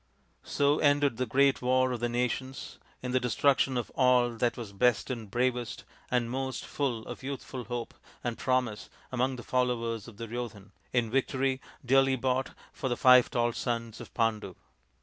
So 0.41 0.79
ended 0.79 1.17
the 1.17 1.27
great 1.27 1.61
war 1.61 1.91
of 1.91 1.99
the 1.99 2.09
nations, 2.09 2.79
in 3.03 3.11
the 3.11 3.19
destruction 3.19 3.77
of 3.77 3.91
all 3.91 4.31
that 4.31 4.57
was 4.57 4.73
best 4.73 5.11
and 5.11 5.29
bravest 5.29 5.83
and 6.09 6.27
most 6.27 6.65
full 6.65 7.05
of 7.05 7.21
youthful 7.21 7.65
hope 7.65 7.93
and 8.23 8.35
promise 8.35 8.89
among 9.11 9.35
the 9.35 9.43
followers 9.43 10.07
of 10.07 10.15
Duryodhan; 10.15 10.71
in 10.91 11.11
victory, 11.11 11.61
dearly 11.85 12.15
bought, 12.15 12.49
for 12.73 12.89
the 12.89 12.97
five 12.97 13.29
tall 13.29 13.53
sons 13.53 14.01
of 14.01 14.11
Pandu. 14.15 14.55